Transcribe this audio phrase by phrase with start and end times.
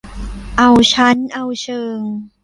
[0.57, 1.99] เอาชั้นเอาเชิง